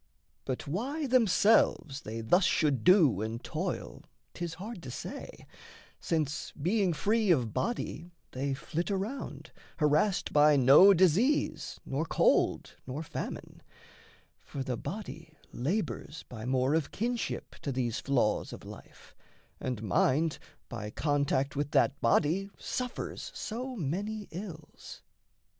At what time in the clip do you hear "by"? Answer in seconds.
10.33-10.55, 16.27-16.45, 20.67-20.89